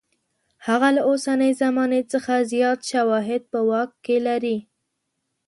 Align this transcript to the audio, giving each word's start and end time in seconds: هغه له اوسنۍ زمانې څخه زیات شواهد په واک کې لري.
هغه 0.67 0.89
له 0.95 1.01
اوسنۍ 1.09 1.51
زمانې 1.61 2.01
څخه 2.11 2.33
زیات 2.51 2.79
شواهد 2.91 3.41
په 3.51 3.59
واک 3.69 3.91
کې 4.05 4.17
لري. 4.27 4.57